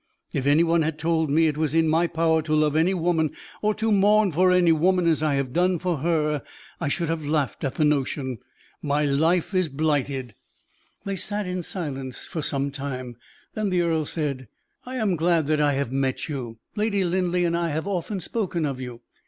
If 0.33 0.47
any 0.47 0.63
one 0.63 0.81
had 0.81 0.97
told 0.97 1.29
me 1.29 1.45
it 1.45 1.57
was 1.57 1.75
in 1.75 1.87
my 1.87 2.07
power 2.07 2.41
to 2.41 2.55
love 2.55 2.75
any 2.75 2.95
woman, 2.95 3.33
or 3.61 3.75
to 3.75 3.91
mourn 3.91 4.31
for 4.31 4.51
any 4.51 4.71
woman 4.71 5.05
as 5.05 5.21
I 5.21 5.35
have 5.35 5.53
done 5.53 5.77
for 5.77 5.97
her, 5.97 6.41
I 6.79 6.87
should 6.87 7.07
have 7.07 7.23
laughed 7.23 7.63
at 7.63 7.75
the 7.75 7.85
notion. 7.85 8.39
My 8.81 9.05
life 9.05 9.53
is 9.53 9.69
blighted." 9.69 10.33
They 11.05 11.17
sat 11.17 11.43
then 11.43 11.57
in 11.57 11.61
silence 11.61 12.25
for 12.25 12.41
some 12.41 12.71
time; 12.71 13.17
then 13.53 13.69
the 13.69 13.83
earl 13.83 14.05
said: 14.05 14.47
"I 14.87 14.95
am 14.95 15.15
glad 15.17 15.45
that 15.45 15.61
I 15.61 15.73
have 15.73 15.91
met 15.91 16.27
you. 16.27 16.57
Lady 16.75 17.03
Linleigh 17.03 17.45
and 17.45 17.55
I 17.55 17.69
have 17.69 17.85
often 17.85 18.19
spoken 18.19 18.65
of 18.65 18.81
you. 18.81 19.01